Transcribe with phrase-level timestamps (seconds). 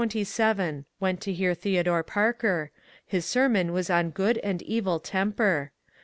[0.99, 2.71] Went to hear Theodore Parker.
[3.05, 5.73] His sermon was on Good and Evil Temper.